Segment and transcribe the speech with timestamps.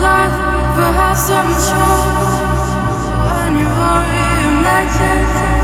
[0.00, 0.32] life
[0.96, 1.96] have some show
[3.26, 5.59] when you've already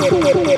[0.00, 0.49] Thank